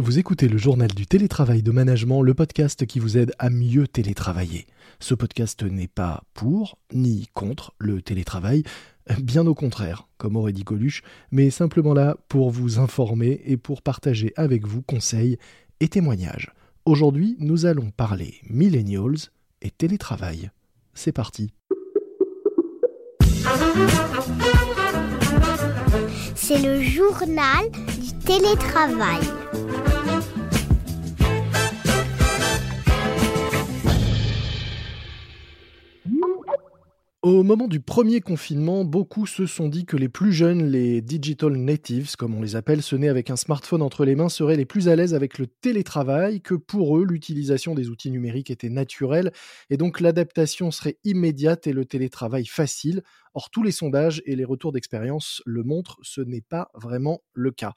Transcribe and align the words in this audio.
Vous 0.00 0.18
écoutez 0.18 0.48
le 0.48 0.56
journal 0.56 0.88
du 0.88 1.06
télétravail 1.06 1.62
de 1.62 1.70
management, 1.70 2.22
le 2.22 2.32
podcast 2.32 2.86
qui 2.86 2.98
vous 2.98 3.18
aide 3.18 3.34
à 3.38 3.50
mieux 3.50 3.86
télétravailler. 3.86 4.66
Ce 4.98 5.12
podcast 5.12 5.62
n'est 5.62 5.88
pas 5.88 6.22
pour 6.32 6.78
ni 6.90 7.28
contre 7.34 7.74
le 7.78 8.00
télétravail, 8.00 8.62
bien 9.20 9.46
au 9.46 9.54
contraire, 9.54 10.08
comme 10.16 10.36
aurait 10.36 10.54
dit 10.54 10.64
Coluche, 10.64 11.02
mais 11.32 11.50
simplement 11.50 11.92
là 11.92 12.16
pour 12.28 12.50
vous 12.50 12.78
informer 12.78 13.42
et 13.44 13.58
pour 13.58 13.82
partager 13.82 14.32
avec 14.36 14.66
vous 14.66 14.80
conseils 14.80 15.36
et 15.80 15.88
témoignages. 15.88 16.50
Aujourd'hui, 16.86 17.36
nous 17.38 17.66
allons 17.66 17.90
parler 17.90 18.36
millennials 18.48 19.28
et 19.60 19.70
télétravail. 19.70 20.50
C'est 20.94 21.12
parti. 21.12 21.52
C'est 26.34 26.62
le 26.62 26.80
journal 26.80 27.70
du 28.00 28.18
télétravail. 28.24 29.20
Au 37.22 37.42
moment 37.42 37.68
du 37.68 37.80
premier 37.80 38.22
confinement, 38.22 38.82
beaucoup 38.86 39.26
se 39.26 39.44
sont 39.44 39.68
dit 39.68 39.84
que 39.84 39.98
les 39.98 40.08
plus 40.08 40.32
jeunes, 40.32 40.70
les 40.70 41.02
digital 41.02 41.54
natives, 41.54 42.16
comme 42.16 42.34
on 42.34 42.40
les 42.40 42.56
appelle, 42.56 42.80
ceux 42.82 42.96
nés 42.96 43.10
avec 43.10 43.28
un 43.28 43.36
smartphone 43.36 43.82
entre 43.82 44.06
les 44.06 44.14
mains, 44.14 44.30
seraient 44.30 44.56
les 44.56 44.64
plus 44.64 44.88
à 44.88 44.96
l'aise 44.96 45.12
avec 45.12 45.36
le 45.36 45.46
télétravail, 45.46 46.40
que 46.40 46.54
pour 46.54 46.96
eux, 46.96 47.04
l'utilisation 47.04 47.74
des 47.74 47.90
outils 47.90 48.10
numériques 48.10 48.50
était 48.50 48.70
naturelle, 48.70 49.32
et 49.68 49.76
donc 49.76 50.00
l'adaptation 50.00 50.70
serait 50.70 50.96
immédiate 51.04 51.66
et 51.66 51.74
le 51.74 51.84
télétravail 51.84 52.46
facile. 52.46 53.02
Or, 53.34 53.50
tous 53.50 53.62
les 53.62 53.72
sondages 53.72 54.22
et 54.24 54.34
les 54.34 54.46
retours 54.46 54.72
d'expérience 54.72 55.42
le 55.44 55.62
montrent, 55.62 55.98
ce 56.00 56.22
n'est 56.22 56.40
pas 56.40 56.70
vraiment 56.72 57.20
le 57.34 57.50
cas. 57.50 57.74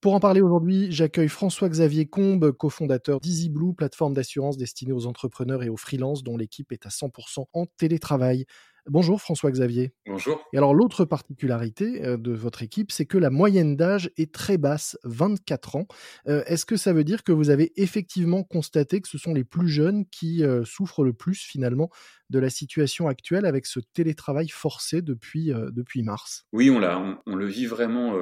Pour 0.00 0.14
en 0.14 0.20
parler 0.20 0.40
aujourd'hui, 0.40 0.92
j'accueille 0.92 1.28
François-Xavier 1.28 2.06
Combe, 2.06 2.52
cofondateur 2.52 3.18
d'EasyBlue, 3.18 3.74
plateforme 3.74 4.14
d'assurance 4.14 4.56
destinée 4.56 4.92
aux 4.92 5.06
entrepreneurs 5.06 5.64
et 5.64 5.68
aux 5.68 5.76
freelances 5.76 6.22
dont 6.22 6.36
l'équipe 6.36 6.70
est 6.70 6.86
à 6.86 6.90
100% 6.90 7.46
en 7.54 7.66
télétravail. 7.78 8.44
Bonjour 8.86 9.20
François-Xavier. 9.22 9.94
Bonjour. 10.06 10.44
Et 10.52 10.58
alors 10.58 10.74
l'autre 10.74 11.06
particularité 11.06 12.04
euh, 12.04 12.18
de 12.18 12.32
votre 12.32 12.62
équipe, 12.62 12.92
c'est 12.92 13.06
que 13.06 13.16
la 13.16 13.30
moyenne 13.30 13.76
d'âge 13.76 14.10
est 14.18 14.30
très 14.32 14.58
basse, 14.58 14.98
24 15.04 15.76
ans. 15.76 15.86
Euh, 16.28 16.44
est-ce 16.46 16.66
que 16.66 16.76
ça 16.76 16.92
veut 16.92 17.04
dire 17.04 17.24
que 17.24 17.32
vous 17.32 17.48
avez 17.48 17.72
effectivement 17.80 18.42
constaté 18.42 19.00
que 19.00 19.08
ce 19.08 19.16
sont 19.16 19.32
les 19.32 19.44
plus 19.44 19.68
jeunes 19.68 20.04
qui 20.06 20.44
euh, 20.44 20.64
souffrent 20.66 21.02
le 21.02 21.14
plus 21.14 21.40
finalement 21.40 21.88
de 22.30 22.38
la 22.38 22.50
situation 22.50 23.08
actuelle 23.08 23.46
avec 23.46 23.66
ce 23.66 23.80
télétravail 23.92 24.48
forcé 24.48 25.02
depuis, 25.02 25.52
depuis 25.72 26.02
mars? 26.02 26.46
Oui, 26.52 26.70
on, 26.70 26.78
l'a, 26.78 27.20
on, 27.26 27.36
le 27.36 27.46
vit 27.46 27.66
vraiment 27.66 28.14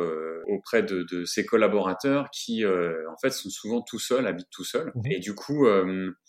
auprès 0.48 0.82
de, 0.82 1.04
de, 1.10 1.24
ces 1.24 1.46
collaborateurs 1.46 2.30
qui 2.30 2.64
en 2.66 3.16
fait 3.20 3.30
sont 3.30 3.50
souvent 3.50 3.80
tout 3.80 3.98
seuls, 3.98 4.26
habitent 4.26 4.50
tout 4.50 4.64
seuls. 4.64 4.92
Mmh 4.94 5.12
Et 5.12 5.18
du 5.18 5.34
coup, 5.34 5.66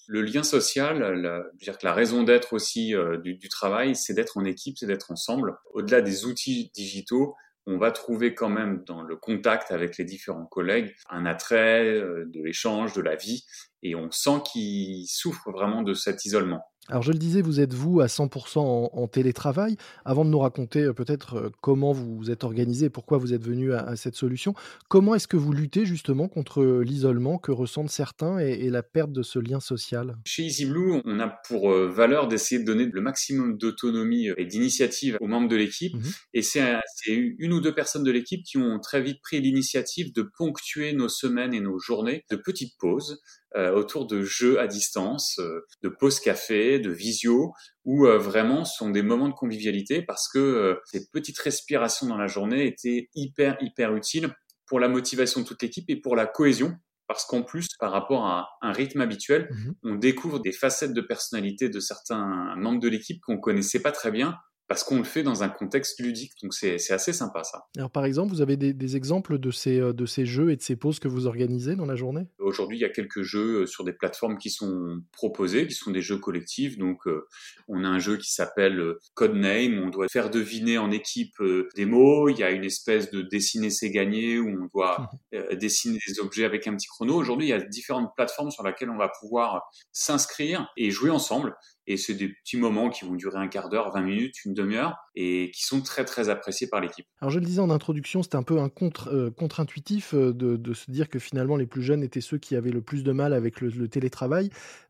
le 0.08 0.22
lien 0.22 0.44
social, 0.44 1.00
la, 1.00 1.44
dire 1.56 1.78
que 1.78 1.86
la 1.86 1.94
raison 1.94 2.24
d'être 2.24 2.54
aussi 2.54 2.96
euh, 2.96 3.18
du, 3.18 3.36
du, 3.36 3.50
travail, 3.50 3.96
c'est 3.96 4.14
d'être 4.14 4.38
en 4.38 4.46
équipe, 4.46 4.78
c'est 4.78 4.86
d'être 4.86 5.12
ensemble. 5.12 5.56
Au-delà 5.72 6.02
des 6.02 6.26
outils 6.26 6.72
digitaux, 6.74 7.36
on 7.66 7.78
va 7.78 7.92
trouver 7.92 8.36
quand 8.36 8.50
même 8.50 8.84
dans 8.86 9.02
le 9.02 9.16
contact 9.16 9.72
avec 9.72 9.98
les 9.98 10.04
différents 10.04 10.46
collègues 10.46 10.94
un 11.10 11.26
attrait 11.26 11.86
euh, 11.86 12.26
de 12.28 12.42
l'échange, 12.44 12.94
de 12.94 13.02
la 13.02 13.16
vie, 13.16 13.46
et 13.82 13.96
on 13.96 14.12
sent 14.12 14.42
qu'ils 14.52 15.08
souffrent 15.08 15.52
vraiment 15.52 15.84
de 15.84 15.94
cet 15.94 16.26
isolement. 16.26 16.64
Alors 16.90 17.02
je 17.02 17.14
le 17.14 17.18
disais, 17.18 17.42
vous 17.42 17.62
êtes 17.62 17.74
vous 17.74 18.02
à 18.02 18.08
100% 18.08 18.60
en, 18.60 19.08
télétravail. 19.08 19.78
Avant 20.04 20.26
de 20.26 20.30
nous 20.30 20.40
raconter 20.40 20.82
euh, 20.82 20.94
peut-être 20.94 21.36
euh, 21.36 21.50
comment 21.62 21.94
vous 21.94 22.18
vous 22.18 22.30
êtes 22.30 22.44
organisé, 22.44 22.90
pourquoi 22.90 23.18
vous 23.18 23.34
êtes 23.34 23.44
venu 23.44 23.74
à, 23.74 23.96
cette 23.96 24.16
solution, 24.16 24.54
comment 24.90 25.16
est-ce 25.16 25.28
que 25.28 25.38
vous 25.38 25.54
luttez 25.54 25.86
justement 25.86 26.28
contre 26.28 26.64
l'isolement 26.84 27.38
que 27.38 27.52
ressentent 27.52 27.90
certains 27.90 28.40
et, 28.40 28.70
la 28.70 28.84
perte 28.84 29.12
de 29.12 29.24
ce 29.24 29.40
lien 29.40 29.60
social? 29.60 30.18
Chez 30.26 30.46
EasyBlue, 30.46 31.02
on 31.06 31.20
a 31.20 31.28
pour 31.48 31.72
valeur 31.72 32.28
d'essayer 32.28 32.60
de 32.60 32.66
donner 32.66 32.90
le 32.92 33.02
maximum 33.02 33.58
d'autonomie 33.58 34.30
et 34.38 34.46
d'initiative 34.46 35.18
aux 35.22 35.28
membres 35.28 35.48
de 35.48 35.56
l'équipe. 35.56 35.96
Mmh 35.96 36.02
et 36.36 36.42
c'est 36.42 36.80
une 37.08 37.54
ou 37.54 37.62
deux 37.62 37.74
personnes 37.74 38.04
de 38.04 38.12
l'équipe 38.12 38.44
qui 38.44 38.58
ont 38.58 38.80
très 38.80 39.02
vite 39.02 39.20
pris 39.22 39.40
l'initiative 39.40 40.14
de 40.14 40.24
ponctuer 40.38 40.94
nos 40.94 41.10
semaines 41.10 41.54
et 41.54 41.60
nos 41.60 41.78
journées 41.80 42.24
de 42.30 42.36
petites 42.36 42.76
pauses 42.80 43.22
euh, 43.22 43.43
autour 43.56 44.08
de 44.08 44.22
jeux 44.22 44.60
à 44.60 44.68
distance, 44.68 45.38
euh, 45.40 45.66
de 45.82 45.90
pauses 45.90 46.20
café, 46.20 46.80
de 46.80 46.92
visio, 46.92 47.54
où 47.86 48.06
euh, 48.08 48.18
vraiment 48.18 48.66
ce 48.66 48.78
sont 48.78 48.90
des 48.90 49.02
moments 49.02 49.30
de 49.30 49.34
convivialité 49.34 50.02
parce 50.02 50.28
que 50.32 50.80
ces 50.86 51.08
petites 51.12 51.40
respirations 51.40 52.08
dans 52.08 52.18
la 52.18 52.28
journée 52.28 52.66
étaient 52.66 53.10
hyper 53.16 53.58
hyper 53.62 53.96
utiles 53.96 54.34
pour 54.66 54.80
la 54.80 54.88
motivation 54.88 55.42
de 55.42 55.46
toute 55.46 55.62
l'équipe 55.62 55.90
et 55.90 55.96
pour 55.96 56.16
la 56.16 56.26
cohésion 56.26 56.76
parce 57.08 57.26
qu'en 57.26 57.44
plus, 57.44 57.68
par 57.80 57.92
rapport 57.92 58.26
à 58.26 58.48
un 58.62 58.72
rythme 58.72 59.02
habituel, 59.02 59.50
mmh 59.52 59.72
on 59.84 59.96
découvre 59.96 60.40
des 60.40 60.54
facettes 60.54 60.94
de 60.94 61.02
personnalité 61.02 61.70
de 61.70 61.80
certains 61.80 62.56
membres 62.56 62.80
de 62.80 62.88
l'équipe 62.88 63.22
qu'on 63.22 63.38
connaissait 63.38 63.82
pas 63.82 63.92
très 63.92 64.10
bien 64.10 64.38
parce 64.68 64.84
qu'on 64.84 64.98
le 64.98 65.04
fait 65.04 65.24
dans 65.24 65.44
un 65.44 65.50
contexte 65.50 66.00
ludique. 66.00 66.32
Donc 66.42 66.54
c'est 66.54 66.76
assez 66.92 67.14
sympa 67.14 67.44
ça. 67.44 67.66
Alors 67.78 67.90
par 67.90 68.06
exemple, 68.06 68.34
vous 68.34 68.42
avez 68.42 68.58
des, 68.58 68.96
exemples 68.96 69.38
de 69.38 69.52
ces, 69.52 69.80
euh, 69.80 69.94
de 69.94 70.06
ces 70.06 70.26
jeux 70.26 70.52
et 70.52 70.56
de 70.56 70.62
ces 70.62 70.76
pauses 70.76 71.00
que 71.00 71.08
vous 71.08 71.28
organisez 71.28 71.76
dans 71.76 71.86
la 71.86 71.96
journée? 71.96 72.28
Aujourd'hui, 72.40 72.78
il 72.78 72.82
y 72.82 72.86
a 72.86 72.90
quelques 72.90 73.24
jeux 73.24 73.62
euh, 73.62 73.66
sur 73.66 73.84
des 73.84 73.94
plateformes 73.94 74.38
qui 74.38 74.50
sont 74.50 75.02
proposés, 75.12 75.68
qui 75.68 75.74
sont 75.74 75.92
des 75.92 76.02
jeux 76.02 76.18
collectifs. 76.18 76.78
Donc 76.78 77.08
euh, 77.08 77.28
on 77.68 77.84
a 77.84 77.88
un 77.88 78.00
jeu 78.00 78.18
qui 78.18 78.32
s'appelle 78.32 78.96
Codename, 79.16 79.80
où 79.80 79.88
on 79.88 79.90
doit 79.90 80.08
faire 80.08 80.30
deviner 80.30 80.78
en 80.78 80.92
équipe 80.92 81.36
des 81.76 81.86
mots. 81.86 82.30
Il 82.30 82.38
y 82.38 82.44
a 82.44 82.52
une 82.52 82.64
espèce 82.64 83.12
de 83.12 83.22
dessiner 83.22 83.70
c'est 83.70 83.90
gagner, 83.90 84.40
où 84.40 84.48
on 84.48 84.68
doit 84.74 85.10
dessiner 85.60 86.00
des 86.08 86.20
objets 86.20 86.46
avec 86.46 86.68
un 86.68 86.76
petit 86.76 86.88
chrono. 86.88 87.16
Aujourd'hui, 87.16 87.48
il 87.48 87.50
y 87.50 87.54
a 87.54 87.62
différentes 87.62 88.12
plateformes 88.16 88.52
sur 88.52 88.64
lesquelles 88.64 88.90
on 88.90 88.98
va 88.98 89.12
pouvoir 89.20 89.64
s'inscrire 89.92 90.72
et 90.78 90.92
jouer 90.92 91.10
ensemble. 91.10 91.54
Et 91.88 91.98
c'est 91.98 92.14
des 92.14 92.30
petits 92.30 92.58
moments 92.58 92.90
qui 92.90 93.06
vont 93.06 93.16
durer 93.16 93.38
un 93.38 93.48
quart 93.48 93.70
d'heure, 93.70 93.92
20 93.94 94.02
minutes, 94.02 94.46
une 94.46 94.54
demi-heure, 94.54 94.96
et 95.16 95.52
qui 95.52 95.64
sont 95.64 95.82
très 95.82 96.06
très 96.06 96.30
appréciés 96.30 96.68
par 96.68 96.82
l'équipe. 96.82 97.06
Alors 97.22 97.32
je 97.32 97.40
le 97.40 97.46
disais 97.46 97.62
en 97.62 97.70
introduction, 97.70 98.24
c'était 98.24 98.36
un 98.36 98.44
peu 98.44 98.60
un 98.60 98.70
euh, 99.08 99.32
contre-intuitif 99.32 100.14
euh, 100.14 100.34
de, 100.34 100.74
se 100.74 100.90
dire 100.90 101.10
que 101.10 101.20
finalement 101.20 101.56
les 101.56 101.68
plus 101.68 101.84
jeunes 101.84 102.04
étaient 102.04 102.22
ceux 102.22 102.38
qui 102.38 102.56
avaient 102.56 102.72
le 102.72 102.82
plus 102.82 103.04
de 103.04 103.12
mal 103.12 103.34
avec 103.34 103.62
le, 103.62 103.88
télétravail. 103.88 104.50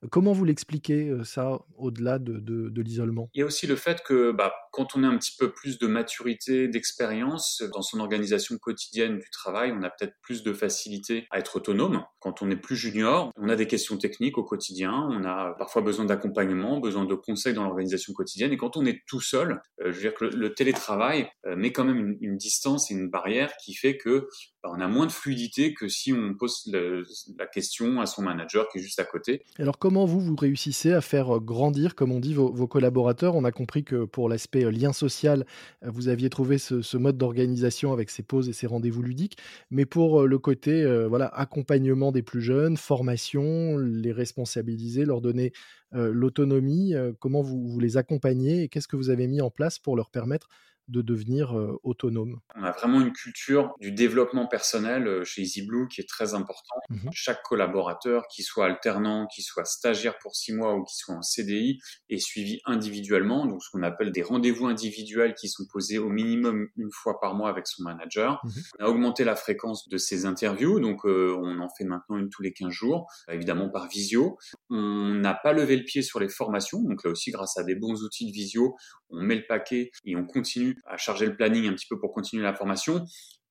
Comment 0.09 0.33
vous 0.33 0.45
l'expliquez 0.45 1.09
euh, 1.09 1.23
ça 1.23 1.59
au-delà 1.77 2.19
de, 2.19 2.39
de, 2.39 2.81
l'isolement? 2.81 3.29
Il 3.33 3.39
y 3.39 3.43
a 3.43 3.45
aussi 3.45 3.67
le 3.67 3.75
fait 3.75 4.01
que 4.03 4.31
bah, 4.31 4.53
quand 4.71 4.95
on 4.95 5.03
a 5.03 5.07
un 5.07 5.17
petit 5.17 5.35
peu 5.37 5.51
plus 5.51 5.77
de 5.77 5.87
maturité, 5.87 6.67
d'expérience 6.67 7.63
dans 7.73 7.81
son 7.81 7.99
organisation 7.99 8.57
quotidienne 8.57 9.19
du 9.19 9.29
travail, 9.31 9.73
on 9.77 9.83
a 9.83 9.89
peut-être 9.89 10.15
plus 10.21 10.43
de 10.43 10.53
facilité 10.53 11.27
à 11.31 11.39
être 11.39 11.57
autonome. 11.57 12.03
Quand 12.19 12.41
on 12.41 12.49
est 12.49 12.55
plus 12.55 12.75
junior, 12.75 13.31
on 13.37 13.49
a 13.49 13.55
des 13.55 13.67
questions 13.67 13.97
techniques 13.97 14.37
au 14.37 14.43
quotidien, 14.43 15.07
on 15.11 15.23
a 15.23 15.53
parfois 15.57 15.81
besoin 15.81 16.05
d'accompagnement, 16.05 16.79
besoin 16.83 17.05
de 17.05 17.16
conseils 17.16 17.53
dans 17.53 17.63
l'organisation 17.63 18.13
quotidienne. 18.13 18.51
Et 18.51 18.57
quand 18.57 18.77
on 18.77 18.85
est 18.85 19.01
tout 19.07 19.21
seul, 19.21 19.61
euh, 19.81 19.91
je 19.91 19.95
veux 19.95 20.01
dire 20.01 20.13
que 20.13 20.25
le, 20.25 20.53
télétravail 20.53 21.27
euh, 21.47 21.55
met 21.55 21.71
quand 21.71 21.85
même 21.85 22.17
une, 22.19 22.38
distance 22.38 22.91
et 22.91 22.94
une 22.94 23.09
barrière 23.09 23.55
qui 23.57 23.73
fait 23.73 23.97
que 23.97 24.27
bah, 24.61 24.69
on 24.75 24.81
a 24.81 24.88
moins 24.88 25.05
de 25.05 25.11
fluidité 25.11 25.73
que 25.73 25.88
si 25.88 26.11
on 26.13 26.33
pose 26.33 26.69
la 26.72 27.45
question 27.47 28.01
à 28.01 28.05
son 28.05 28.22
manager 28.22 28.67
qui 28.69 28.79
est 28.79 28.81
juste 28.81 28.99
à 28.99 29.05
côté. 29.05 29.41
Alors 29.57 29.79
comment 29.79 30.05
vous, 30.05 30.19
vous 30.19 30.35
réussissez 30.35 30.91
à 30.91 31.01
faire 31.01 31.38
euh, 31.38 31.39
grandir, 31.39 31.95
comme 31.95 32.11
on 32.11 32.19
dit, 32.19 32.33
vos, 32.33 32.67
collaborateurs? 32.67 33.35
On 33.35 33.45
a 33.45 33.51
compris 33.51 33.83
que 33.83 34.05
pour 34.05 34.29
l'aspect 34.29 34.69
lien 34.72 34.93
social, 34.93 35.45
vous 35.81 36.07
aviez 36.07 36.29
trouvé 36.29 36.57
ce, 36.57 36.97
mode 36.97 37.17
d'organisation 37.17 37.93
avec 37.93 38.09
ces 38.09 38.23
pauses 38.23 38.49
et 38.49 38.53
ces 38.53 38.67
rendez-vous 38.67 39.01
ludiques, 39.01 39.38
mais 39.72 39.85
pour 39.85 40.27
le 40.27 40.39
côté 40.39 40.85
voilà 41.07 41.27
accompagnement 41.27 42.11
des 42.11 42.22
plus 42.22 42.41
jeunes, 42.41 42.77
formation, 42.77 43.77
les 43.77 44.11
responsabiliser, 44.11 45.05
leur 45.05 45.22
donner 45.22 45.53
l'autonomie, 45.93 46.93
comment 47.19 47.41
vous, 47.41 47.67
vous 47.67 47.79
les 47.79 47.97
accompagnez 47.97 48.63
et 48.63 48.69
qu'est-ce 48.69 48.87
que 48.87 48.95
vous 48.95 49.09
avez 49.09 49.27
mis 49.27 49.41
en 49.41 49.49
place 49.49 49.79
pour 49.79 49.95
leur 49.95 50.09
permettre 50.09 50.49
de 50.88 51.01
devenir 51.01 51.55
autonome. 51.83 52.39
On 52.55 52.63
a 52.63 52.71
vraiment 52.71 53.01
une 53.01 53.13
culture 53.13 53.73
du 53.79 53.91
développement 53.91 54.47
personnel 54.47 55.23
chez 55.23 55.41
EasyBlue 55.41 55.88
qui 55.88 56.01
est 56.01 56.09
très 56.09 56.33
important. 56.33 56.75
Mmh 56.89 57.09
Chaque 57.11 57.41
collaborateur, 57.44 58.23
qui 58.28 58.43
soit 58.43 58.66
alternant, 58.66 59.28
qui 59.28 59.41
soit 59.41 59.66
stagiaire 59.66 60.17
pour 60.19 60.35
six 60.35 60.53
mois 60.53 60.75
ou 60.75 60.84
qui 60.84 60.96
soit 60.96 61.16
en 61.16 61.22
CDI, 61.22 61.79
est 62.09 62.19
suivi 62.19 62.59
individuellement, 62.66 63.46
donc 63.46 63.63
ce 63.63 63.69
qu'on 63.72 63.84
appelle 63.84 64.11
des 64.11 64.23
rendez-vous 64.23 64.66
individuels 64.66 65.35
qui 65.35 65.49
sont 65.49 65.66
posés 65.72 65.97
au 65.97 66.09
minimum 66.09 66.67
une 66.78 66.91
fois 66.91 67.19
par 67.19 67.35
mois 67.35 67.49
avec 67.49 67.67
son 67.67 67.84
manager. 67.84 68.41
Mmh 68.43 68.49
on 68.79 68.85
a 68.85 68.90
augmenté 68.90 69.23
la 69.23 69.35
fréquence 69.35 69.87
de 69.87 69.97
ces 69.97 70.25
interviews, 70.25 70.79
donc 70.79 71.05
on 71.05 71.59
en 71.59 71.69
fait 71.78 71.84
maintenant 71.84 72.17
une 72.17 72.29
tous 72.29 72.41
les 72.41 72.53
15 72.53 72.69
jours, 72.69 73.08
évidemment 73.29 73.69
par 73.69 73.87
visio. 73.87 74.37
On 74.69 75.13
n'a 75.16 75.34
pas 75.34 75.53
levé 75.53 75.75
le 75.75 75.84
pied 75.84 76.02
sur 76.02 76.19
les 76.19 76.29
formations, 76.29 76.81
donc 76.81 77.03
là 77.03 77.11
aussi 77.11 77.31
grâce 77.31 77.58
à 77.58 77.63
des 77.63 77.75
bons 77.75 78.03
outils 78.03 78.25
de 78.28 78.31
visio, 78.31 78.75
on 79.09 79.22
met 79.22 79.35
le 79.35 79.46
paquet 79.47 79.91
et 80.05 80.16
on 80.16 80.25
continue 80.25 80.72
à 80.85 80.97
charger 80.97 81.25
le 81.25 81.35
planning 81.35 81.67
un 81.67 81.73
petit 81.73 81.87
peu 81.90 81.99
pour 81.99 82.14
continuer 82.14 82.43
la 82.43 82.53
formation. 82.53 83.05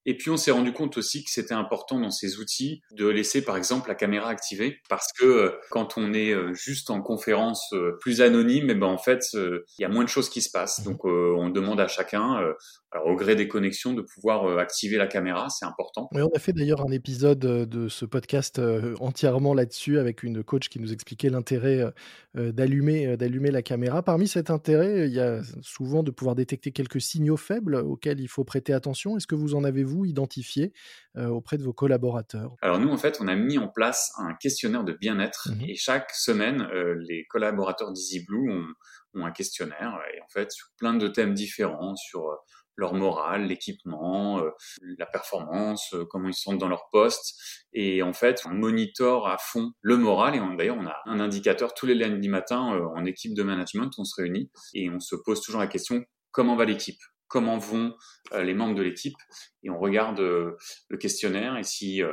Et 0.05 0.17
puis 0.17 0.29
on 0.29 0.37
s'est 0.37 0.51
rendu 0.51 0.73
compte 0.73 0.97
aussi 0.97 1.23
que 1.23 1.29
c'était 1.31 1.53
important 1.53 1.99
dans 1.99 2.11
ces 2.11 2.39
outils 2.39 2.81
de 2.91 3.07
laisser 3.07 3.43
par 3.43 3.57
exemple 3.57 3.87
la 3.87 3.95
caméra 3.95 4.29
activée 4.29 4.79
parce 4.89 5.07
que 5.17 5.25
euh, 5.25 5.51
quand 5.71 5.97
on 5.97 6.13
est 6.13 6.31
euh, 6.31 6.53
juste 6.53 6.89
en 6.89 7.01
conférence 7.01 7.71
euh, 7.73 7.97
plus 8.01 8.21
anonyme, 8.21 8.69
et 8.69 8.73
eh 8.73 8.75
ben 8.75 8.87
en 8.87 8.97
fait 8.97 9.23
il 9.33 9.61
y 9.81 9.85
a 9.85 9.89
moins 9.89 10.03
de 10.03 10.09
choses 10.09 10.29
qui 10.29 10.41
se 10.41 10.49
passent. 10.51 10.83
Donc 10.83 11.05
on 11.05 11.49
demande 11.49 11.79
à 11.79 11.87
chacun 11.87 12.39
au 13.05 13.15
gré 13.15 13.35
des 13.35 13.47
connexions, 13.47 13.93
de 13.93 14.01
pouvoir 14.01 14.57
activer 14.57 14.97
la 14.97 15.07
caméra, 15.07 15.49
c'est 15.49 15.65
important. 15.65 16.09
Oui, 16.11 16.21
on 16.21 16.35
a 16.35 16.39
fait 16.39 16.53
d'ailleurs 16.53 16.81
un 16.85 16.91
épisode 16.91 17.39
de 17.39 17.87
ce 17.87 18.05
podcast 18.05 18.61
entièrement 18.99 19.53
là-dessus 19.53 19.99
avec 19.99 20.23
une 20.23 20.43
coach 20.43 20.69
qui 20.69 20.79
nous 20.79 20.93
expliquait 20.93 21.29
l'intérêt 21.29 21.83
d'allumer, 22.35 23.17
d'allumer 23.17 23.51
la 23.51 23.61
caméra. 23.61 24.03
Parmi 24.03 24.27
cet 24.27 24.49
intérêt, 24.49 25.07
il 25.07 25.13
y 25.13 25.19
a 25.19 25.41
souvent 25.61 26.03
de 26.03 26.11
pouvoir 26.11 26.35
détecter 26.35 26.71
quelques 26.71 27.01
signaux 27.01 27.37
faibles 27.37 27.75
auxquels 27.75 28.19
il 28.19 28.27
faut 28.27 28.43
prêter 28.43 28.73
attention. 28.73 29.17
Est-ce 29.17 29.27
que 29.27 29.35
vous 29.35 29.55
en 29.55 29.63
avez-vous 29.93 30.05
identifié 30.05 30.73
auprès 31.15 31.57
de 31.57 31.63
vos 31.63 31.73
collaborateurs? 31.73 32.55
Alors 32.61 32.79
nous, 32.79 32.89
en 32.89 32.97
fait, 32.97 33.19
on 33.19 33.27
a 33.27 33.35
mis 33.35 33.57
en 33.57 33.67
place 33.67 34.11
un 34.17 34.33
questionnaire 34.35 34.83
de 34.83 34.93
bien-être 34.93 35.49
mmh 35.51 35.61
et 35.69 35.75
chaque 35.75 36.11
semaine, 36.11 36.67
les 37.07 37.25
collaborateurs 37.25 37.91
d'EasyBlue 37.91 38.51
ont, 38.51 38.67
ont 39.13 39.25
un 39.25 39.31
questionnaire 39.31 39.99
et 40.13 40.21
en 40.21 40.27
fait 40.29 40.51
sur 40.51 40.67
plein 40.77 40.93
de 40.93 41.07
thèmes 41.07 41.33
différents, 41.33 41.95
sur 41.95 42.39
leur 42.75 42.93
morale, 42.93 43.45
l'équipement, 43.45 44.39
euh, 44.39 44.49
la 44.97 45.05
performance, 45.05 45.93
euh, 45.93 46.05
comment 46.09 46.29
ils 46.29 46.33
se 46.33 46.41
sentent 46.41 46.57
dans 46.57 46.67
leur 46.67 46.89
poste. 46.91 47.35
Et 47.73 48.01
en 48.01 48.13
fait, 48.13 48.41
on 48.45 48.53
monitore 48.53 49.27
à 49.27 49.37
fond 49.37 49.71
le 49.81 49.97
moral. 49.97 50.35
Et 50.35 50.57
d'ailleurs, 50.57 50.77
on 50.77 50.87
a 50.87 50.97
un 51.05 51.19
indicateur 51.19 51.73
tous 51.73 51.85
les 51.85 51.95
lundis 51.95 52.29
matin 52.29 52.75
euh, 52.75 52.85
en 52.95 53.05
équipe 53.05 53.33
de 53.33 53.43
management. 53.43 53.91
On 53.97 54.03
se 54.03 54.19
réunit 54.19 54.49
et 54.73 54.89
on 54.89 54.99
se 54.99 55.15
pose 55.15 55.41
toujours 55.41 55.61
la 55.61 55.67
question 55.67 56.03
comment 56.31 56.55
va 56.55 56.65
l'équipe? 56.65 56.99
Comment 57.33 57.57
vont 57.57 57.95
les 58.31 58.53
membres 58.53 58.75
de 58.75 58.83
l'équipe. 58.83 59.17
Et 59.63 59.71
on 59.71 59.79
regarde 59.79 60.19
le 60.19 60.97
questionnaire 60.99 61.57
et 61.57 61.63
si 61.63 62.03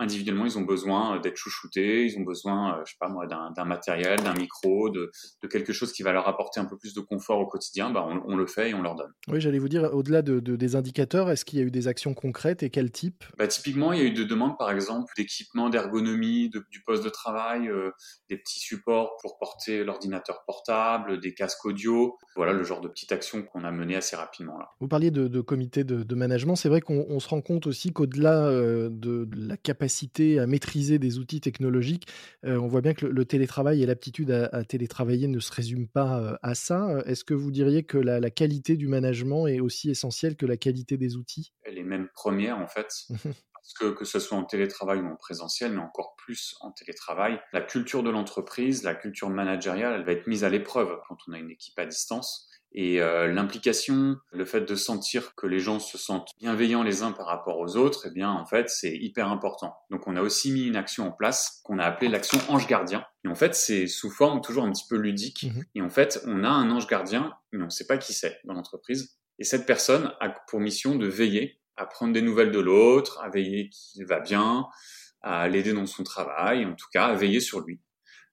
individuellement, 0.00 0.46
ils 0.46 0.58
ont 0.58 0.62
besoin 0.62 1.16
euh, 1.16 1.20
d'être 1.20 1.36
chouchoutés, 1.36 2.06
ils 2.06 2.18
ont 2.18 2.22
besoin, 2.22 2.78
euh, 2.78 2.82
je 2.86 2.92
sais 2.92 2.96
pas 2.98 3.08
moi, 3.08 3.26
d'un 3.26 3.64
matériel, 3.64 4.20
d'un 4.22 4.34
micro, 4.34 4.88
de, 4.88 5.12
quelque 5.48 5.72
chose 5.72 5.92
qui 5.92 6.02
va 6.02 6.12
leur 6.12 6.26
apporter 6.26 6.60
un 6.60 6.64
peu 6.64 6.76
plus 6.78 6.94
de 6.94 7.00
confort 7.00 7.38
au 7.40 7.46
quotidien, 7.46 7.90
bah 7.90 8.06
on, 8.24 8.36
le 8.36 8.46
fait 8.46 8.70
et 8.70 8.74
on 8.74 8.82
leur 8.82 8.94
donne. 8.94 9.12
Oui, 9.28 9.40
j'allais 9.40 9.58
vous 9.58 9.68
dire, 9.68 9.90
au-delà 9.92 10.22
de, 10.22 10.40
des 10.40 10.76
indicateurs, 10.76 11.30
est-ce 11.30 11.44
qu'il 11.44 11.58
y 11.58 11.62
a 11.62 11.64
eu 11.64 11.70
des 11.70 11.88
actions 11.88 12.14
concrètes 12.14 12.62
et 12.62 12.70
quel 12.70 12.90
type? 12.90 13.24
Bah, 13.36 13.46
Typiquement, 13.46 13.92
il 13.92 13.98
y 13.98 14.02
a 14.02 14.06
eu 14.06 14.12
des 14.12 14.24
demandes, 14.24 14.56
par 14.56 14.70
exemple, 14.70 15.12
d'équipements 15.16 15.68
d'ergonomie 15.68 16.48
du 16.48 16.82
poste 16.82 17.04
de 17.04 17.10
travail, 17.10 17.68
euh, 17.68 17.90
des 18.28 18.38
petits 18.38 18.60
supports 18.60 19.16
pour 19.20 19.38
porter 19.38 19.84
l'ordinateur 19.84 20.44
portable, 20.46 21.20
des 21.20 21.34
casques 21.34 21.64
audio. 21.66 22.16
Voilà 22.36 22.52
le 22.52 22.62
genre 22.62 22.80
de 22.80 22.88
petites 22.88 23.12
actions 23.12 23.42
qu'on 23.42 23.64
a 23.64 23.70
menées 23.70 23.96
assez 23.96 24.16
rapidement. 24.16 24.58
Là. 24.58 24.70
Vous 24.80 24.88
parliez 24.88 25.10
de, 25.10 25.40
comité 25.40 25.84
de, 25.84 26.14
management. 26.14 26.54
C'est 26.54 26.68
vrai 26.68 26.80
qu'on 26.80 27.18
se 27.18 27.28
rend 27.28 27.40
compte 27.40 27.66
aussi 27.66 27.92
qu'au-delà 27.92 28.50
de 28.52 29.28
la 29.36 29.56
capacité 29.56 29.89
à 30.38 30.46
maîtriser 30.46 30.98
des 30.98 31.18
outils 31.18 31.40
technologiques, 31.40 32.06
euh, 32.44 32.58
on 32.58 32.66
voit 32.66 32.80
bien 32.80 32.94
que 32.94 33.06
le, 33.06 33.24
télétravail 33.24 33.82
et 33.82 33.86
l'aptitude 33.86 34.30
à, 34.30 34.64
télétravailler 34.64 35.28
ne 35.28 35.40
se 35.40 35.52
résument 35.52 35.86
pas 35.86 36.20
euh, 36.20 36.36
à 36.42 36.54
ça. 36.54 37.02
Est-ce 37.06 37.24
que 37.24 37.34
vous 37.34 37.50
diriez 37.50 37.82
que 37.82 37.98
la, 37.98 38.30
qualité 38.30 38.76
du 38.76 38.88
management 38.88 39.46
est 39.46 39.60
aussi 39.60 39.90
essentielle 39.90 40.36
que 40.36 40.46
la 40.46 40.56
qualité 40.56 40.96
des 40.96 41.16
outils? 41.16 41.52
Elle 41.62 41.78
est 41.78 41.84
même 41.84 42.08
première 42.14 42.58
en 42.58 42.68
fait. 42.68 42.88
Parce 43.54 43.74
que 43.74 43.98
que 43.98 44.04
ce 44.04 44.18
soit 44.18 44.38
en 44.38 44.44
télétravail 44.44 45.00
ou 45.00 45.06
en 45.06 45.16
présentiel, 45.16 45.72
mais 45.72 45.82
encore 45.82 46.14
plus 46.16 46.56
en 46.60 46.72
télétravail, 46.72 47.38
la 47.52 47.60
culture 47.60 48.02
de 48.02 48.10
l'entreprise, 48.10 48.82
la 48.82 48.94
culture 48.94 49.28
managériale, 49.28 49.94
elle 49.94 50.06
va 50.06 50.12
être 50.12 50.26
mise 50.26 50.44
à 50.44 50.48
l'épreuve 50.48 50.98
quand 51.06 51.18
on 51.28 51.32
a 51.32 51.38
une 51.38 51.50
équipe 51.50 51.78
à 51.78 51.84
distance. 51.84 52.48
Et 52.72 53.00
euh, 53.00 53.26
l'implication, 53.26 54.16
le 54.32 54.44
fait 54.44 54.60
de 54.60 54.74
sentir 54.76 55.34
que 55.34 55.46
les 55.46 55.58
gens 55.58 55.80
se 55.80 55.98
sentent 55.98 56.30
bienveillants 56.38 56.84
les 56.84 57.02
uns 57.02 57.10
par 57.10 57.26
rapport 57.26 57.58
aux 57.58 57.76
autres, 57.76 58.06
eh 58.06 58.10
bien 58.10 58.30
en 58.30 58.46
fait 58.46 58.70
c'est 58.70 58.96
hyper 58.96 59.28
important. 59.28 59.76
Donc 59.90 60.06
on 60.06 60.14
a 60.14 60.22
aussi 60.22 60.52
mis 60.52 60.66
une 60.66 60.76
action 60.76 61.08
en 61.08 61.10
place 61.10 61.60
qu'on 61.64 61.78
a 61.78 61.84
appelée 61.84 62.08
l'action 62.08 62.38
ange 62.48 62.68
gardien. 62.68 63.04
Et 63.24 63.28
en 63.28 63.34
fait 63.34 63.56
c'est 63.56 63.88
sous 63.88 64.10
forme 64.10 64.40
toujours 64.40 64.64
un 64.64 64.70
petit 64.70 64.86
peu 64.88 64.96
ludique. 64.96 65.44
Mmh 65.44 65.60
et 65.74 65.82
en 65.82 65.90
fait 65.90 66.20
on 66.26 66.44
a 66.44 66.48
un 66.48 66.70
ange 66.70 66.86
gardien, 66.86 67.32
mais 67.52 67.60
on 67.62 67.66
ne 67.66 67.70
sait 67.70 67.86
pas 67.86 67.98
qui 67.98 68.12
c'est 68.12 68.38
dans 68.44 68.54
l'entreprise. 68.54 69.18
Et 69.40 69.44
cette 69.44 69.66
personne 69.66 70.12
a 70.20 70.28
pour 70.48 70.60
mission 70.60 70.94
de 70.94 71.06
veiller 71.06 71.60
à 71.76 71.86
prendre 71.86 72.12
des 72.12 72.22
nouvelles 72.22 72.52
de 72.52 72.60
l'autre, 72.60 73.20
à 73.22 73.30
veiller 73.30 73.70
qu'il 73.70 74.04
va 74.06 74.20
bien, 74.20 74.66
à 75.22 75.48
l'aider 75.48 75.72
dans 75.72 75.86
son 75.86 76.04
travail, 76.04 76.64
en 76.66 76.74
tout 76.74 76.88
cas 76.92 77.06
à 77.06 77.14
veiller 77.14 77.40
sur 77.40 77.60
lui 77.60 77.80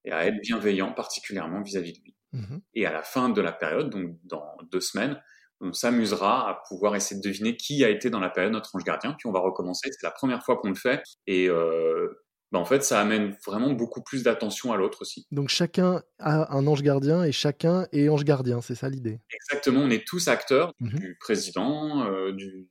et 0.05 0.11
à 0.11 0.25
être 0.25 0.39
bienveillant 0.41 0.93
particulièrement 0.93 1.61
vis-à-vis 1.61 1.93
de 1.93 2.03
lui. 2.03 2.16
Mmh 2.33 2.57
et 2.73 2.85
à 2.85 2.91
la 2.91 3.03
fin 3.03 3.29
de 3.29 3.41
la 3.41 3.51
période, 3.51 3.89
donc 3.89 4.17
dans 4.23 4.55
deux 4.71 4.81
semaines, 4.81 5.19
on 5.61 5.73
s'amusera 5.73 6.49
à 6.49 6.61
pouvoir 6.67 6.95
essayer 6.95 7.19
de 7.19 7.27
deviner 7.27 7.55
qui 7.55 7.83
a 7.83 7.89
été 7.89 8.09
dans 8.09 8.19
la 8.19 8.29
période 8.29 8.53
notre 8.53 8.75
ange 8.75 8.83
gardien, 8.83 9.13
puis 9.13 9.27
on 9.27 9.31
va 9.31 9.39
recommencer. 9.39 9.89
C'est 9.91 10.05
la 10.05 10.11
première 10.11 10.43
fois 10.43 10.57
qu'on 10.57 10.69
le 10.69 10.75
fait. 10.75 11.01
Et 11.25 11.49
euh, 11.49 12.07
bah 12.51 12.59
en 12.59 12.65
fait, 12.65 12.83
ça 12.83 13.01
amène 13.01 13.35
vraiment 13.45 13.71
beaucoup 13.71 14.01
plus 14.01 14.23
d'attention 14.23 14.71
à 14.71 14.77
l'autre 14.77 15.01
aussi. 15.01 15.25
Donc 15.31 15.49
chacun 15.49 16.03
a 16.19 16.55
un 16.55 16.67
ange 16.67 16.83
gardien 16.83 17.23
et 17.23 17.31
chacun 17.31 17.87
est 17.91 18.07
ange 18.09 18.23
gardien, 18.23 18.61
c'est 18.61 18.75
ça 18.75 18.89
l'idée 18.89 19.19
Exactement, 19.31 19.81
on 19.81 19.89
est 19.89 20.05
tous 20.05 20.27
acteurs, 20.27 20.73
mmh 20.79 20.89
du 20.89 21.17
président, 21.19 22.05
euh, 22.05 22.31
du, 22.33 22.69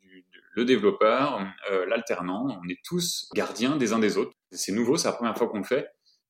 le 0.56 0.64
développeur, 0.64 1.46
euh, 1.70 1.84
l'alternant, 1.86 2.46
on 2.48 2.68
est 2.68 2.78
tous 2.82 3.28
gardiens 3.34 3.76
des 3.76 3.92
uns 3.92 3.98
des 3.98 4.16
autres. 4.16 4.32
C'est 4.50 4.72
nouveau, 4.72 4.96
c'est 4.96 5.08
la 5.08 5.14
première 5.14 5.36
fois 5.36 5.48
qu'on 5.48 5.58
le 5.58 5.64
fait. 5.64 5.86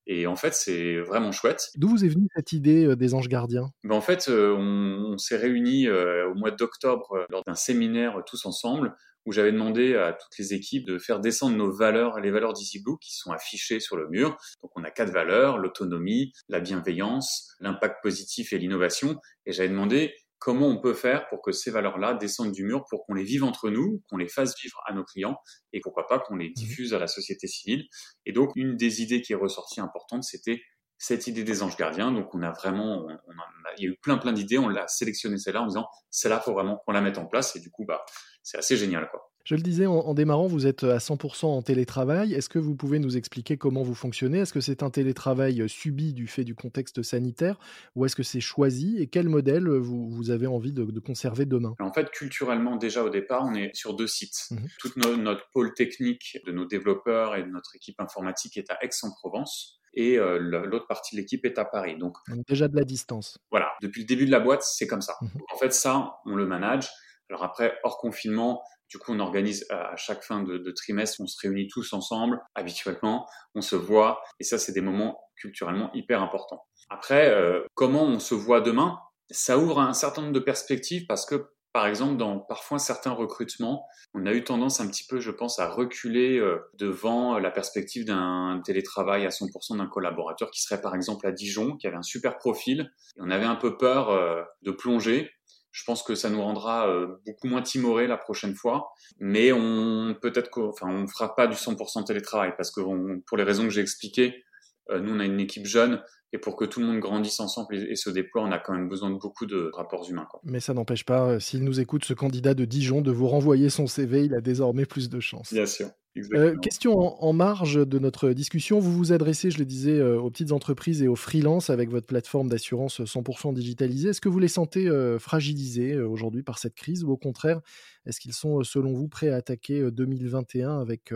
Et 0.06 0.26
en 0.26 0.36
fait, 0.36 0.54
c'est 0.54 1.00
vraiment 1.00 1.32
chouette. 1.32 1.70
D'où 1.76 1.88
vous 1.88 2.04
est 2.04 2.08
venue 2.08 2.28
cette 2.34 2.52
idée 2.52 2.84
euh, 2.84 2.96
des 2.96 3.14
anges 3.14 3.28
gardiens? 3.28 3.70
Ben 3.82 3.96
En 3.96 4.00
fait, 4.00 4.28
euh, 4.28 4.54
on, 4.56 5.18
s'est 5.18 5.36
réunis 5.36 5.88
euh, 5.88 6.28
au 6.30 6.34
mois 6.34 6.50
d'octobre 6.50 7.26
lors 7.30 7.42
d'un 7.44 7.54
séminaire 7.54 8.22
tous 8.26 8.46
ensemble 8.46 8.94
où 9.24 9.32
j'avais 9.32 9.50
demandé 9.50 9.96
à 9.96 10.12
toutes 10.12 10.38
les 10.38 10.54
équipes 10.54 10.86
de 10.86 10.98
faire 10.98 11.18
descendre 11.18 11.56
nos 11.56 11.72
valeurs, 11.72 12.20
les 12.20 12.30
valeurs 12.30 12.52
d'EasyBlue 12.52 12.96
qui 13.00 13.12
sont 13.12 13.32
affichées 13.32 13.80
sur 13.80 13.96
le 13.96 14.08
mur. 14.08 14.36
Donc 14.62 14.70
on 14.76 14.84
a 14.84 14.90
quatre 14.92 15.10
valeurs, 15.10 15.58
l'autonomie, 15.58 16.32
la 16.48 16.60
bienveillance, 16.60 17.52
l'impact 17.58 17.96
positif 18.02 18.52
et 18.52 18.58
l'innovation. 18.58 19.16
Et 19.44 19.52
j'avais 19.52 19.68
demandé 19.68 20.14
comment 20.46 20.68
on 20.68 20.80
peut 20.80 20.94
faire 20.94 21.26
pour 21.28 21.42
que 21.42 21.50
ces 21.50 21.72
valeurs-là 21.72 22.14
descendent 22.14 22.52
du 22.52 22.62
mur 22.62 22.84
pour 22.88 23.04
qu'on 23.04 23.14
les 23.14 23.24
vive 23.24 23.42
entre 23.42 23.68
nous, 23.68 24.04
qu'on 24.08 24.16
les 24.16 24.28
fasse 24.28 24.54
vivre 24.62 24.80
à 24.86 24.94
nos 24.94 25.02
clients 25.02 25.36
et 25.72 25.80
pourquoi 25.80 26.06
pas 26.06 26.20
qu'on 26.20 26.36
les 26.36 26.50
mmh 26.50 26.52
diffuse 26.52 26.94
à 26.94 27.00
la 27.00 27.08
société 27.08 27.48
civile. 27.48 27.88
Et 28.26 28.32
donc, 28.32 28.52
une 28.54 28.76
des 28.76 29.02
idées 29.02 29.22
qui 29.22 29.32
est 29.32 29.36
ressortie 29.36 29.80
importante, 29.80 30.22
c'était 30.22 30.62
cette 30.98 31.26
idée 31.26 31.42
des 31.42 31.64
anges 31.64 31.76
gardiens. 31.76 32.12
Donc, 32.12 32.32
on 32.32 32.42
a 32.42 32.52
vraiment, 32.52 33.04
on, 33.08 33.34
il 33.76 33.84
y 33.84 33.88
a 33.88 33.90
eu 33.90 33.96
plein 34.00 34.18
plein 34.18 34.32
d'idées, 34.32 34.56
on 34.56 34.68
l'a 34.68 34.86
sélectionné 34.86 35.36
celle-là 35.36 35.62
en 35.62 35.66
disant, 35.66 35.88
celle-là, 36.10 36.38
faut 36.38 36.52
vraiment 36.52 36.76
qu'on 36.86 36.92
la 36.92 37.00
mette 37.00 37.18
en 37.18 37.26
place. 37.26 37.56
Et 37.56 37.60
du 37.60 37.72
coup, 37.72 37.84
bah, 37.84 38.04
c'est 38.46 38.58
assez 38.58 38.76
génial, 38.76 39.08
quoi. 39.10 39.28
Je 39.42 39.54
le 39.54 39.62
disais 39.62 39.86
en, 39.86 40.12
démarrant, 40.14 40.48
vous 40.48 40.66
êtes 40.66 40.82
à 40.82 40.98
100% 40.98 41.46
en 41.46 41.62
télétravail. 41.62 42.34
Est-ce 42.34 42.48
que 42.48 42.58
vous 42.58 42.74
pouvez 42.74 42.98
nous 42.98 43.16
expliquer 43.16 43.56
comment 43.56 43.82
vous 43.82 43.94
fonctionnez? 43.94 44.40
Est-ce 44.40 44.52
que 44.52 44.60
c'est 44.60 44.82
un 44.82 44.90
télétravail 44.90 45.62
euh, 45.62 45.68
subi 45.68 46.12
du 46.12 46.26
fait 46.26 46.42
du 46.42 46.56
contexte 46.56 47.02
sanitaire 47.02 47.56
ou 47.94 48.04
est-ce 48.04 48.16
que 48.16 48.24
c'est 48.24 48.40
choisi? 48.40 49.00
Et 49.00 49.06
quel 49.06 49.28
modèle 49.28 49.68
euh, 49.68 49.78
vous, 49.78 50.30
avez 50.30 50.48
envie 50.48 50.72
de, 50.72 50.98
conserver 50.98 51.44
demain? 51.44 51.76
En 51.78 51.92
fait, 51.92 52.10
culturellement, 52.10 52.74
déjà 52.74 53.04
au 53.04 53.08
départ, 53.08 53.44
on 53.44 53.54
est 53.54 53.72
sur 53.72 53.94
deux 53.94 54.08
sites. 54.08 54.46
Mmh 54.50 54.56
Toute 54.80 54.96
notre 54.96 55.48
pôle 55.50 55.74
technique 55.74 56.38
de 56.44 56.50
nos 56.50 56.64
développeurs 56.64 57.36
et 57.36 57.44
de 57.44 57.48
notre 57.48 57.76
équipe 57.76 58.00
informatique 58.00 58.56
est 58.56 58.68
à 58.70 58.78
Aix-en-Provence 58.82 59.80
et 59.94 60.18
euh, 60.18 60.38
l'autre 60.38 60.88
partie 60.88 61.14
de 61.14 61.20
l'équipe 61.20 61.44
est 61.44 61.58
à 61.58 61.64
Paris. 61.64 61.96
Donc, 61.96 62.16
déjà 62.48 62.66
de 62.66 62.76
la 62.76 62.84
distance. 62.84 63.38
Voilà, 63.52 63.70
depuis 63.80 64.02
le 64.02 64.06
début 64.06 64.26
de 64.26 64.32
la 64.32 64.40
boîte, 64.40 64.62
c'est 64.62 64.88
comme 64.88 65.02
ça. 65.02 65.14
Mmh 65.20 65.26
en 65.54 65.58
fait, 65.58 65.72
ça, 65.72 66.16
on 66.26 66.34
le 66.34 66.46
manage. 66.46 66.88
Alors 67.30 67.44
après, 67.44 67.76
hors 67.82 67.98
confinement, 67.98 68.62
du 68.88 68.98
coup, 68.98 69.12
on 69.12 69.20
organise 69.20 69.66
à 69.70 69.96
chaque 69.96 70.22
fin 70.22 70.42
de, 70.42 70.70
trimestre, 70.70 71.20
on 71.20 71.26
se 71.26 71.36
réunit 71.40 71.68
tous 71.68 71.92
ensemble, 71.92 72.40
habituellement, 72.54 73.26
on 73.54 73.60
se 73.60 73.74
voit, 73.74 74.22
et 74.38 74.44
ça, 74.44 74.58
c'est 74.58 74.72
des 74.72 74.80
moments 74.80 75.20
culturellement 75.36 75.90
hyper 75.92 76.22
importants. 76.22 76.64
Après, 76.88 77.28
euh, 77.28 77.64
comment 77.74 78.04
on 78.04 78.20
se 78.20 78.34
voit 78.34 78.60
demain? 78.60 78.98
Ça 79.30 79.58
ouvre 79.58 79.80
un 79.80 79.92
certain 79.92 80.22
nombre 80.22 80.34
de 80.34 80.40
perspectives 80.40 81.06
parce 81.08 81.26
que, 81.26 81.50
par 81.72 81.88
exemple, 81.88 82.16
dans 82.16 82.38
parfois 82.38 82.78
certains 82.78 83.10
recrutements, 83.10 83.86
on 84.14 84.24
a 84.24 84.32
eu 84.32 84.44
tendance 84.44 84.80
un 84.80 84.86
petit 84.86 85.04
peu, 85.04 85.18
je 85.18 85.32
pense, 85.32 85.58
à 85.58 85.68
reculer 85.68 86.38
euh, 86.38 86.58
devant 86.74 87.38
la 87.40 87.50
perspective 87.50 88.04
d'un 88.04 88.62
télétravail 88.64 89.26
à 89.26 89.30
100% 89.30 89.78
d'un 89.78 89.86
collaborateur 89.88 90.50
qui 90.52 90.62
serait 90.62 90.80
par 90.80 90.94
exemple 90.94 91.26
à 91.26 91.32
Dijon, 91.32 91.76
qui 91.76 91.88
avait 91.88 91.96
un 91.96 92.02
super 92.02 92.38
profil, 92.38 92.92
et 93.16 93.20
on 93.20 93.30
avait 93.30 93.44
un 93.44 93.56
peu 93.56 93.76
peur 93.76 94.10
euh, 94.10 94.42
de 94.62 94.70
plonger 94.70 95.28
je 95.76 95.84
pense 95.84 96.02
que 96.02 96.14
ça 96.14 96.30
nous 96.30 96.40
rendra 96.40 96.88
euh, 96.88 97.18
beaucoup 97.26 97.48
moins 97.48 97.60
timorés 97.60 98.06
la 98.06 98.16
prochaine 98.16 98.54
fois, 98.54 98.94
mais 99.18 99.52
on 99.52 100.16
peut-être 100.22 100.48
qu'on 100.48 100.72
on 100.80 101.06
fera 101.06 101.36
pas 101.36 101.46
du 101.46 101.54
100% 101.54 102.06
télétravail 102.06 102.54
parce 102.56 102.70
que 102.70 102.80
pour 103.26 103.36
les 103.36 103.44
raisons 103.44 103.64
que 103.64 103.70
j'ai 103.70 103.82
expliquées, 103.82 104.42
euh, 104.88 105.00
nous 105.00 105.14
on 105.14 105.20
a 105.20 105.26
une 105.26 105.38
équipe 105.38 105.66
jeune 105.66 106.00
et 106.32 106.38
pour 106.38 106.56
que 106.56 106.64
tout 106.64 106.80
le 106.80 106.86
monde 106.86 107.00
grandisse 107.00 107.40
ensemble 107.40 107.74
et, 107.74 107.94
se 107.94 108.08
déploie, 108.08 108.42
on 108.42 108.52
a 108.52 108.58
quand 108.58 108.72
même 108.72 108.88
besoin 108.88 109.10
de 109.10 109.16
beaucoup 109.16 109.44
de 109.44 109.70
rapports 109.74 110.08
humains. 110.08 110.26
Mais 110.44 110.60
ça 110.60 110.72
n'empêche 110.72 111.04
pas, 111.04 111.32
euh, 111.32 111.40
s'il 111.40 111.62
nous 111.62 111.78
écoute, 111.78 112.06
ce 112.06 112.14
candidat 112.14 112.54
de 112.54 112.64
Dijon, 112.64 113.02
de 113.02 113.12
vous 113.12 113.28
renvoyer 113.28 113.68
son 113.68 113.86
CV, 113.86 114.24
il 114.24 114.34
a 114.34 114.40
désormais 114.40 114.86
plus 114.86 115.10
de 115.10 115.20
chance. 115.20 115.52
Bien 115.52 115.66
sûr. 115.66 115.90
Euh, 116.34 116.56
question 116.56 117.22
en, 117.22 117.32
marge 117.32 117.86
de 117.86 117.98
notre 117.98 118.30
discussion. 118.30 118.78
Vous 118.78 118.92
vous 118.92 119.12
adressez, 119.12 119.50
je 119.50 119.58
le 119.58 119.64
disais, 119.64 119.98
euh, 119.98 120.18
aux 120.18 120.30
petites 120.30 120.52
entreprises 120.52 121.02
et 121.02 121.08
aux 121.08 121.16
freelances 121.16 121.70
avec 121.70 121.90
votre 121.90 122.06
plateforme 122.06 122.48
d'assurance 122.48 123.00
100% 123.00 123.52
digitalisée. 123.52 124.10
Est-ce 124.10 124.20
que 124.20 124.28
vous 124.28 124.38
les 124.38 124.48
sentez 124.48 124.88
euh, 124.88 125.18
fragilisés 125.18 125.98
aujourd'hui 125.98 126.42
par 126.42 126.58
cette 126.58 126.74
crise 126.74 127.04
ou 127.04 127.10
au 127.10 127.16
contraire, 127.16 127.60
est-ce 128.06 128.20
qu'ils 128.20 128.32
sont, 128.32 128.62
selon 128.62 128.92
vous, 128.92 129.08
prêts 129.08 129.28
à 129.28 129.36
attaquer 129.36 129.90
2021 129.90 130.80
avec 130.80 131.12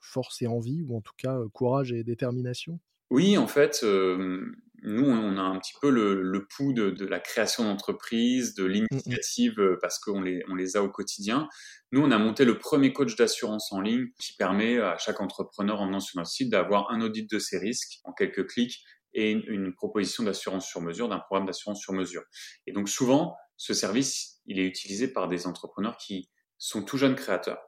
force 0.00 0.42
et 0.42 0.46
envie 0.46 0.82
ou 0.82 0.96
en 0.96 1.00
tout 1.00 1.14
cas 1.16 1.38
courage 1.52 1.92
et 1.92 2.04
détermination? 2.04 2.80
Oui, 3.10 3.38
en 3.38 3.46
fait, 3.46 3.84
nous, 4.86 5.06
on 5.06 5.38
a 5.38 5.40
un 5.40 5.58
petit 5.58 5.72
peu 5.80 5.88
le, 5.88 6.46
pouls 6.54 6.74
de, 6.74 7.06
la 7.06 7.18
création 7.18 7.64
d'entreprise, 7.64 8.54
de 8.54 8.64
mmh, 8.64 8.66
mmh. 8.66 8.72
l'initiative, 8.72 9.58
euh, 9.58 9.78
parce 9.80 9.98
qu'on 9.98 10.20
les, 10.20 10.42
on 10.50 10.54
les 10.54 10.76
a 10.76 10.82
au 10.82 10.90
quotidien. 10.90 11.48
Nous, 11.90 12.02
on 12.02 12.10
a 12.10 12.18
monté 12.18 12.44
le 12.44 12.58
premier 12.58 12.92
coach 12.92 13.16
d'assurance 13.16 13.72
en 13.72 13.80
ligne 13.80 14.08
qui 14.20 14.34
permet 14.36 14.78
à 14.78 14.98
chaque 14.98 15.22
entrepreneur 15.22 15.80
en 15.80 15.86
venant 15.86 16.00
sur 16.00 16.18
notre 16.18 16.30
site 16.30 16.50
d'avoir 16.50 16.90
un 16.90 17.00
audit 17.00 17.30
de 17.30 17.38
ses 17.38 17.58
risques 17.58 18.00
en 18.04 18.12
quelques 18.12 18.46
clics 18.46 18.84
et 19.14 19.30
une, 19.30 19.72
proposition 19.74 20.24
d'assurance 20.24 20.66
sur 20.66 20.82
mesure, 20.82 21.08
d'un 21.08 21.20
programme 21.20 21.46
d'assurance 21.46 21.80
sur 21.80 21.94
mesure. 21.94 22.22
Et 22.66 22.72
donc 22.72 22.88
souvent, 22.88 23.36
ce 23.56 23.72
service, 23.72 24.40
il 24.46 24.58
est 24.58 24.66
utilisé 24.66 25.08
par 25.08 25.28
des 25.28 25.46
entrepreneurs 25.46 25.96
qui 25.96 26.28
sont 26.58 26.82
tout 26.82 26.98
jeunes 26.98 27.14
créateurs. 27.14 27.62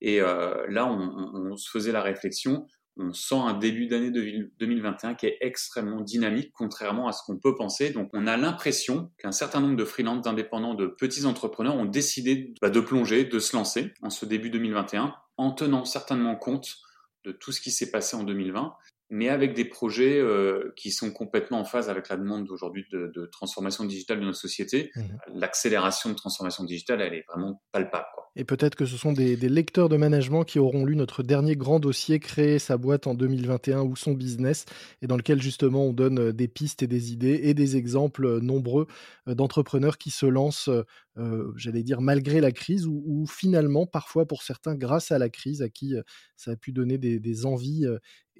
Et 0.00 0.20
euh, 0.20 0.66
là, 0.68 0.86
on, 0.86 1.50
on, 1.52 1.56
se 1.56 1.68
faisait 1.70 1.92
la 1.92 2.02
réflexion, 2.02 2.66
on 3.00 3.12
sent 3.12 3.36
un 3.36 3.54
début 3.54 3.86
d'année 3.86 4.10
2021 4.10 5.14
qui 5.14 5.26
est 5.26 5.38
extrêmement 5.40 6.00
dynamique, 6.00 6.52
contrairement 6.52 7.08
à 7.08 7.12
ce 7.12 7.22
qu'on 7.24 7.38
peut 7.38 7.54
penser. 7.54 7.90
Donc, 7.90 8.10
on 8.12 8.26
a 8.26 8.36
l'impression 8.36 9.10
qu'un 9.18 9.32
certain 9.32 9.60
nombre 9.60 9.76
de 9.76 9.84
freelances, 9.84 10.22
d'indépendants, 10.22 10.74
de 10.74 10.86
petits 10.86 11.24
entrepreneurs 11.24 11.76
ont 11.76 11.86
décidé 11.86 12.52
bah, 12.60 12.70
de 12.70 12.80
plonger, 12.80 13.24
de 13.24 13.38
se 13.38 13.56
lancer 13.56 13.92
en 14.02 14.10
ce 14.10 14.26
début 14.26 14.50
2021, 14.50 15.14
en 15.36 15.52
tenant 15.52 15.84
certainement 15.84 16.36
compte 16.36 16.76
de 17.24 17.32
tout 17.32 17.52
ce 17.52 17.60
qui 17.60 17.70
s'est 17.70 17.90
passé 17.90 18.16
en 18.16 18.24
2020 18.24 18.74
mais 19.10 19.28
avec 19.28 19.54
des 19.54 19.64
projets 19.64 20.18
euh, 20.18 20.72
qui 20.76 20.90
sont 20.90 21.10
complètement 21.10 21.60
en 21.60 21.64
phase 21.64 21.90
avec 21.90 22.08
la 22.08 22.16
demande 22.16 22.46
d'aujourd'hui 22.46 22.86
de, 22.92 23.10
de, 23.14 23.26
transformation 23.26 23.84
digitale 23.84 24.20
de 24.20 24.24
nos 24.24 24.32
sociétés. 24.32 24.90
Mmh. 24.94 25.02
L'accélération 25.34 26.10
de 26.10 26.14
transformation 26.14 26.64
digitale, 26.64 27.00
elle 27.00 27.14
est 27.14 27.24
vraiment 27.28 27.60
palpable. 27.72 28.06
Quoi. 28.14 28.20
Et 28.36 28.44
peut-être 28.44 28.76
que 28.76 28.86
ce 28.86 28.96
sont 28.96 29.12
des, 29.12 29.36
des, 29.36 29.48
lecteurs 29.48 29.88
de 29.88 29.96
management 29.96 30.44
qui 30.44 30.60
auront 30.60 30.84
lu 30.84 30.94
notre 30.94 31.24
dernier 31.24 31.56
grand 31.56 31.80
dossier, 31.80 32.20
créer 32.20 32.60
sa 32.60 32.76
boîte 32.76 33.08
en 33.08 33.14
2021 33.14 33.82
ou 33.82 33.96
son 33.96 34.12
business, 34.12 34.66
et 35.02 35.08
dans 35.08 35.16
lequel 35.16 35.42
justement 35.42 35.86
on 35.86 35.92
donne 35.92 36.20
euh, 36.20 36.32
des 36.32 36.46
pistes 36.46 36.82
et 36.82 36.86
des 36.86 37.12
idées 37.12 37.40
et 37.42 37.54
des 37.54 37.76
exemples 37.76 38.26
euh, 38.26 38.40
nombreux 38.40 38.86
d'entrepreneurs 39.26 39.98
qui 39.98 40.10
se 40.10 40.26
lancent, 40.26 40.70
euh, 41.18 41.52
j'allais 41.56 41.82
dire, 41.82 42.00
malgré 42.00 42.40
la 42.40 42.52
crise, 42.52 42.86
ou, 42.86 43.02
ou, 43.04 43.26
finalement, 43.26 43.86
parfois 43.86 44.26
pour 44.26 44.42
certains, 44.42 44.76
grâce 44.76 45.10
à 45.10 45.18
la 45.18 45.28
crise, 45.28 45.60
à 45.60 45.68
qui 45.68 45.94
ça 46.36 46.52
a 46.52 46.56
pu 46.56 46.72
donner 46.72 46.98
des, 46.98 47.18
des 47.18 47.46
envies 47.46 47.86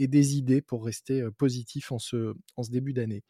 et 0.01 0.09
des 0.09 0.37
idées 0.37 0.63
pour 0.63 0.85
rester 0.85 1.23
positif 1.37 1.93
en 1.93 1.99
ce, 1.99 2.35
début 2.71 2.93
d'année. 2.93 3.23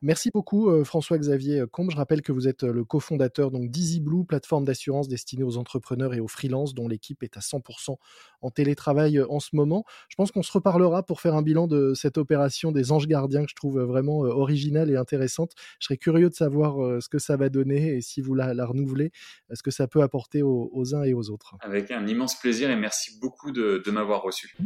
Merci 0.00 0.30
beaucoup 0.32 0.84
François-Xavier 0.84 1.64
Combe. 1.70 1.90
Je 1.90 1.96
rappelle 1.96 2.22
que 2.22 2.32
vous 2.32 2.46
êtes 2.46 2.62
le 2.62 2.84
cofondateur 2.84 3.50
d'EasyBlue, 3.50 4.24
plateforme 4.24 4.64
d'assurance 4.64 5.08
destinée 5.08 5.42
aux 5.42 5.56
entrepreneurs 5.56 6.14
et 6.14 6.20
aux 6.20 6.28
freelances 6.28 6.74
dont 6.74 6.88
l'équipe 6.88 7.22
est 7.22 7.36
à 7.36 7.40
100% 7.40 7.96
en 8.40 8.50
télétravail 8.50 9.20
en 9.20 9.40
ce 9.40 9.50
moment. 9.54 9.84
Je 10.08 10.14
pense 10.14 10.30
qu'on 10.30 10.42
se 10.42 10.52
reparlera 10.52 11.02
pour 11.02 11.20
faire 11.20 11.34
un 11.34 11.42
bilan 11.42 11.66
de 11.66 11.92
cette 11.94 12.18
opération 12.18 12.70
des 12.70 12.92
anges 12.92 13.08
gardiens 13.08 13.44
que 13.44 13.50
je 13.50 13.56
trouve 13.56 13.80
vraiment 13.80 14.20
originale 14.20 14.90
et 14.90 14.96
intéressante. 14.96 15.52
Je 15.80 15.86
serais 15.86 15.96
curieux 15.96 16.28
de 16.28 16.34
savoir 16.34 17.02
ce 17.02 17.08
que 17.08 17.18
ça 17.18 17.36
va 17.36 17.48
donner 17.48 17.96
et 17.96 18.00
si 18.00 18.20
vous 18.20 18.34
la, 18.34 18.64
renouvelez, 18.64 19.10
ce 19.52 19.62
que 19.62 19.72
ça 19.72 19.88
peut 19.88 20.02
apporter 20.02 20.42
aux, 20.42 20.94
uns 20.94 21.02
et 21.02 21.14
aux 21.14 21.30
autres. 21.30 21.56
Avec 21.60 21.90
un 21.90 22.06
immense 22.06 22.38
plaisir 22.38 22.70
et 22.70 22.76
merci 22.76 23.18
beaucoup 23.20 23.50
de 23.50 23.90
m'avoir 23.90 24.22
reçu. 24.22 24.56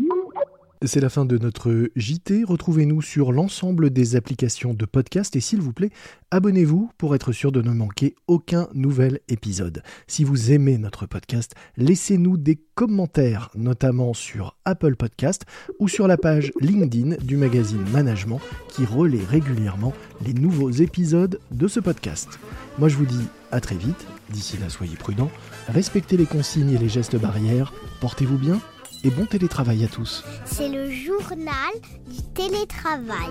C'est 0.85 1.01
la 1.01 1.09
fin 1.09 1.25
de 1.25 1.39
notre 1.39 1.91
JT. 1.97 2.45
Retrouvez-nous 2.45 3.01
sur 3.01 3.33
l'ensemble 3.33 3.89
des 3.89 4.15
applications 4.15 4.75
de 4.75 4.85
podcast 4.85 5.35
et 5.35 5.41
s'il 5.41 5.63
vous 5.63 5.73
plaît, 5.73 5.91
abonnez-vous 6.31 6.91
pour 6.99 7.15
être 7.15 7.33
sûr 7.33 7.51
de 7.51 7.63
ne 7.63 7.71
manquer 7.71 8.15
aucun 8.27 8.69
nouvel 8.75 9.21
épisode. 9.29 9.83
Si 10.07 10.23
vous 10.23 10.53
aimez 10.53 10.77
notre 10.77 11.07
podcast, 11.07 11.55
laissez-nous 11.79 12.37
des 12.37 12.61
commentaires, 12.75 13.49
notamment 13.55 14.13
sur 14.13 14.55
Apple 14.67 14.97
Podcast 14.97 15.47
ou 15.79 15.89
sur 15.89 16.07
la 16.09 16.19
page 16.19 16.53
LinkedIn 16.61 17.17
du 17.25 17.39
magazine 17.39 17.85
Management 17.91 18.41
qui 18.69 18.85
relaie 18.85 19.25
régulièrement 19.25 19.95
les 20.27 20.35
nouveaux 20.35 20.71
épisodes 20.71 21.41
de 21.53 21.69
ce 21.69 21.81
podcast. 21.81 22.39
Moi 22.79 22.91
je 22.91 22.97
vous 22.97 23.07
dis 23.07 23.27
à 23.51 23.61
très 23.61 23.77
vite. 23.77 24.07
D'ici 24.29 24.59
là, 24.59 24.69
soyez 24.69 24.97
prudents, 24.97 25.31
respectez 25.69 26.17
les 26.17 26.27
consignes 26.27 26.73
et 26.73 26.79
les 26.79 26.89
gestes 26.89 27.17
barrières, 27.17 27.73
portez-vous 28.01 28.39
bien 28.39 28.61
et 29.07 29.11
bon 29.11 29.25
télétravail 29.25 29.85
à 29.85 29.89
tous. 29.89 30.25
C'est 30.45 30.69
le 30.69 30.91
journal 30.91 31.73
du 32.09 32.23
télétravail. 32.35 33.31